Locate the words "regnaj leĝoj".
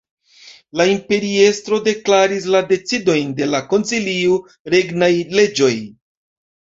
4.77-5.75